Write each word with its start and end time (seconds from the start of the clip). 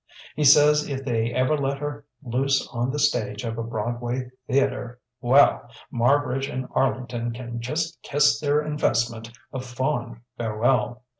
He 0.35 0.43
says 0.45 0.89
if 0.89 1.05
they 1.05 1.31
ever 1.31 1.55
let 1.55 1.77
her 1.77 2.05
loose 2.23 2.67
on 2.73 2.89
the 2.89 2.97
stage 2.97 3.43
of 3.43 3.59
a 3.59 3.63
Broadway 3.63 4.31
theatre 4.47 4.99
well, 5.19 5.69
Marbridge 5.93 6.49
and 6.51 6.67
Arlington 6.71 7.31
can 7.33 7.61
just 7.61 8.01
kiss 8.01 8.39
their 8.39 8.63
investment 8.63 9.31
a 9.53 9.59
fond 9.59 10.21
farewell. 10.39 11.03